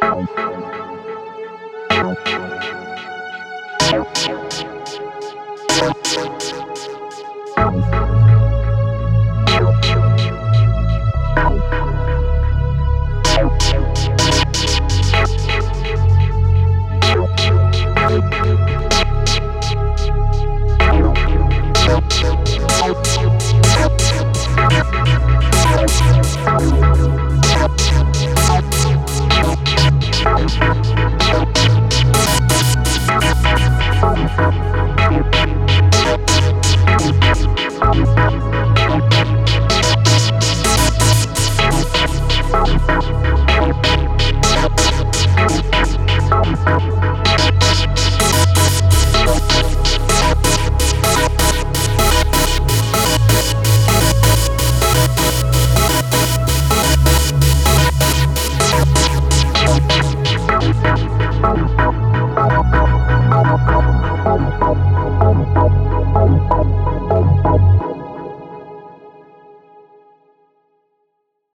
Música 0.00 0.77